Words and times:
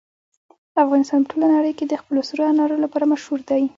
افغانستان 0.83 1.19
په 1.23 1.29
ټوله 1.31 1.47
نړۍ 1.57 1.73
کې 1.77 1.85
د 1.87 1.93
خپلو 2.01 2.21
سرو 2.29 2.43
انارو 2.51 2.83
لپاره 2.83 3.05
مشهور 3.13 3.39
دی. 3.49 3.63